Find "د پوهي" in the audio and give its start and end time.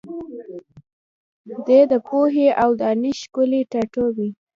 1.91-2.47